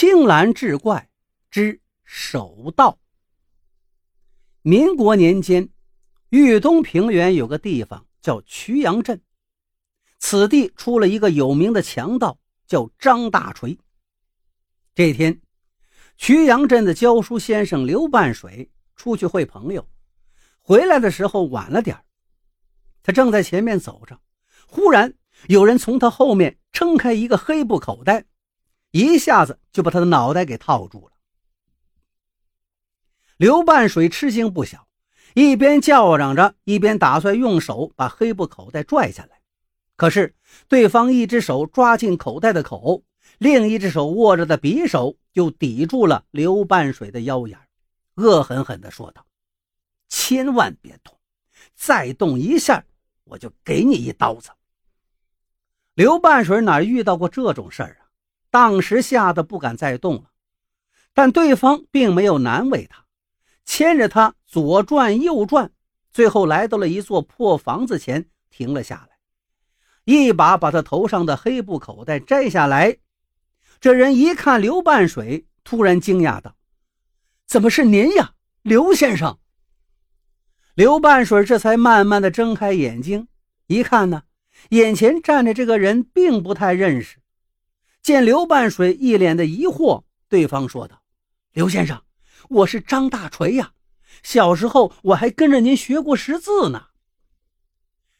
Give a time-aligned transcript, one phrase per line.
[0.00, 1.10] 青蓝志怪
[1.50, 3.00] 之守道。
[4.62, 5.70] 民国年间，
[6.28, 9.20] 豫东平原有个地方叫曲阳镇，
[10.20, 12.38] 此地出了一个有名的强盗，
[12.68, 13.76] 叫张大锤。
[14.94, 15.40] 这天，
[16.16, 19.84] 曲阳镇的教书先生刘半水出去会朋友，
[20.60, 22.00] 回来的时候晚了点
[23.02, 24.20] 他正在前面走着，
[24.64, 25.12] 忽然
[25.48, 28.24] 有人从他后面撑开一个黑布口袋。
[28.90, 31.12] 一下子就把他的脑袋给套住了。
[33.36, 34.88] 刘半水吃惊不小，
[35.34, 39.40] 一边叫嚷着，一边打算用手把黑布口袋拽下来。
[39.94, 40.34] 可是
[40.68, 43.04] 对方一只手抓进口袋的口，
[43.38, 47.58] 另一只手握着的匕首就抵住了刘半水的腰眼，
[48.14, 49.26] 恶狠狠地说道
[50.08, 51.16] ：“千万别动，
[51.74, 52.84] 再动一下，
[53.24, 54.50] 我就给你一刀子。”
[55.94, 58.07] 刘半水哪遇到过这种事儿啊？
[58.50, 60.30] 当时吓得不敢再动了，
[61.12, 63.04] 但对方并没有难为他，
[63.64, 65.70] 牵着他左转右转，
[66.10, 69.18] 最后来到了一座破房子前，停了下来，
[70.04, 72.98] 一把把他头上的黑布口袋摘下来。
[73.80, 76.56] 这人一看刘半水，突然惊讶道
[77.46, 79.38] ：“怎么是您呀，刘先生？”
[80.74, 83.28] 刘半水这才慢慢的睁开眼睛，
[83.66, 84.22] 一看呢，
[84.70, 87.18] 眼前站着这个人并不太认识。
[88.08, 91.02] 见刘半水一脸的疑惑，对方说道
[91.52, 92.02] ：“刘先生，
[92.48, 93.72] 我是张大锤呀，
[94.22, 96.86] 小时候我还跟着您学过识字呢。”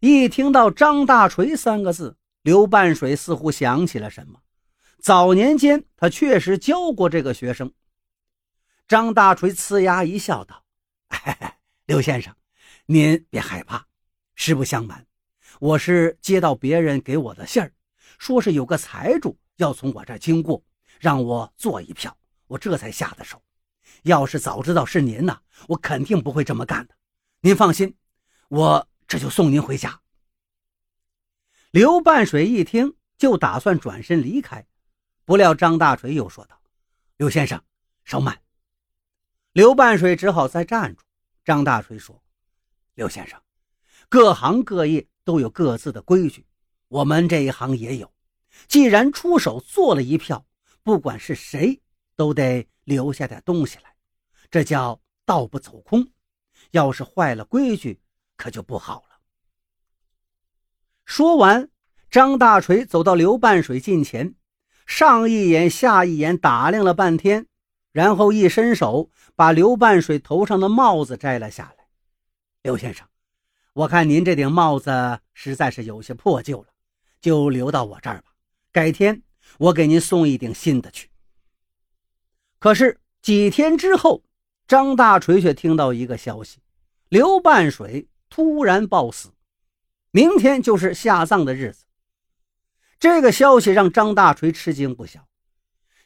[0.00, 4.40] 一听到“张大锤”三个字，刘半水似乎想起了什么。
[5.02, 7.70] 早年间他确实教过这个学生。
[8.88, 10.64] 张大锤呲牙一笑，道
[11.84, 12.34] ：“刘先生，
[12.86, 13.86] 您别害怕。
[14.34, 15.06] 实不相瞒，
[15.60, 17.70] 我是接到别人给我的信儿，
[18.18, 20.60] 说是有个财主。”要从我这儿经过，
[20.98, 22.16] 让我做一票，
[22.48, 23.40] 我这才下的手。
[24.02, 26.94] 要是早知道是您呢，我肯定不会这么干的。
[27.40, 27.96] 您放心，
[28.48, 30.00] 我这就送您回家。
[31.70, 34.66] 刘半水一听，就打算转身离开，
[35.24, 36.60] 不料张大锤又说道
[37.18, 37.62] ：“刘先生，
[38.04, 38.36] 稍慢。”
[39.52, 41.04] 刘半水只好再站住。
[41.44, 42.20] 张大锤说
[42.94, 43.40] ：“刘先生，
[44.08, 46.44] 各行各业都有各自的规矩，
[46.88, 48.12] 我们这一行也有。”
[48.68, 50.46] 既然出手做了一票，
[50.82, 51.80] 不管是谁，
[52.16, 53.94] 都得留下点东西来，
[54.50, 56.08] 这叫道不走空。
[56.70, 58.00] 要是坏了规矩，
[58.36, 59.20] 可就不好了。
[61.04, 61.68] 说完，
[62.10, 64.34] 张大锤走到刘半水近前，
[64.86, 67.46] 上一眼下一眼打量了半天，
[67.92, 71.86] 然后一伸手把刘半水头上的帽子摘了下来。
[72.62, 73.06] 刘先生，
[73.72, 76.68] 我看您这顶帽子实在是有些破旧了，
[77.20, 78.33] 就留到我这儿吧。
[78.74, 79.22] 改天
[79.58, 81.08] 我给您送一顶新的去。
[82.58, 84.24] 可是几天之后，
[84.66, 86.58] 张大锤却听到一个消息：
[87.08, 89.30] 刘半水突然暴死，
[90.10, 91.84] 明天就是下葬的日子。
[92.98, 95.28] 这个消息让张大锤吃惊不小，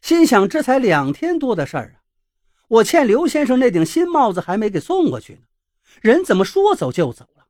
[0.02, 2.04] 心想：这才两天多的事儿啊，
[2.68, 5.40] 我欠刘先生那顶新帽子还没给送过去呢，
[6.02, 7.46] 人怎么说走就走了？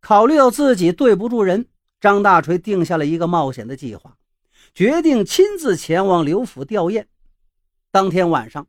[0.00, 1.66] 考虑到自己对不住人。
[2.02, 4.16] 张大锤定下了一个冒险的计划，
[4.74, 7.04] 决定亲自前往刘府吊唁。
[7.92, 8.66] 当天晚上，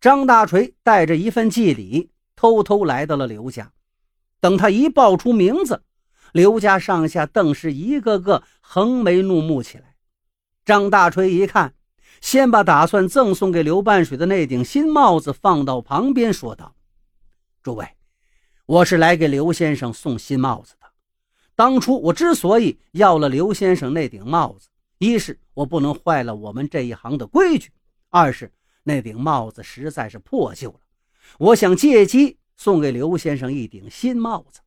[0.00, 3.72] 张大锤带着一份祭礼，偷偷来到了刘家。
[4.40, 5.82] 等他一报出名字，
[6.32, 9.96] 刘家上下顿时一个个横眉怒目起来。
[10.64, 11.74] 张大锤一看，
[12.22, 16.74] 先把打算赠送给刘半水的那顶新帽子放到旁边，说道
[17.62, 17.86] ：“诸位，
[18.64, 20.74] 我是来给刘先生送新帽子。”
[21.62, 24.66] 当初我之所以要了刘先生那顶帽子，
[24.98, 27.70] 一是我不能坏了我们这一行的规矩，
[28.10, 28.50] 二是
[28.82, 30.80] 那顶帽子实在是破旧了，
[31.38, 34.58] 我想借机送给刘先生一顶新帽子。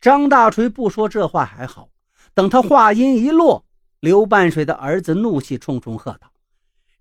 [0.00, 1.90] 张大锤不说这话还好，
[2.34, 3.64] 等他话音一落，
[4.00, 6.32] 刘半水的儿子怒气冲冲喝道：“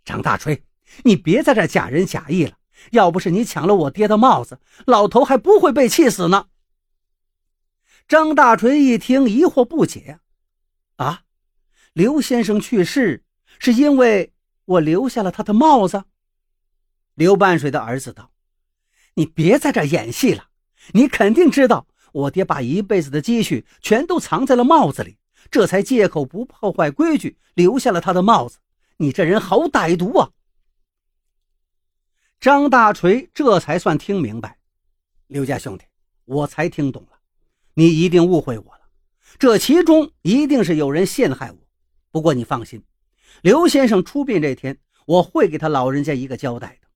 [0.06, 0.62] 张大锤，
[1.04, 2.54] 你别在这假仁假义了！
[2.92, 6.46] 要不是你抢了我爹的帽子，老头还不会被气死呢。”
[8.08, 10.20] 张大锤一听，疑惑不解
[10.96, 11.24] ：“啊，
[11.92, 13.26] 刘先生去世
[13.60, 14.32] 是因为
[14.64, 16.06] 我留下了他的帽子？”
[17.16, 18.32] 刘半水的儿子道
[19.16, 20.48] ：“你别在这演戏了，
[20.94, 25.18] 你肯定知道我爹把一辈子的积蓄全都藏在了帽子里，
[25.52, 28.60] 这才借口不破坏规矩留下了他的帽子。
[28.98, 30.32] 你这人好歹毒啊！”
[32.40, 34.60] 张大锤这才算听明白
[35.28, 35.84] ：“刘家兄弟，
[36.24, 37.17] 我才听懂了。”
[37.80, 38.90] 你一定误会我了，
[39.38, 41.58] 这其中一定是有人陷害我。
[42.10, 42.84] 不过你放心，
[43.44, 46.88] 刘先生出殡这天，我会给他老人家一个交代的。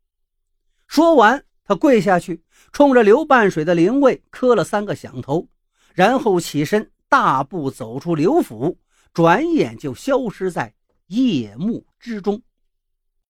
[0.87, 2.41] 说完，他跪下去，
[2.71, 5.47] 冲着刘半水的灵位磕了三个响头，
[5.93, 8.79] 然后起身，大步走出刘府，
[9.13, 10.73] 转眼就消失在
[11.05, 12.41] 夜幕之中。